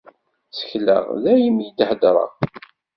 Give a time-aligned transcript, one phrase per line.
[0.47, 2.31] Ttekleɣ, daymi i d-hedreɣ.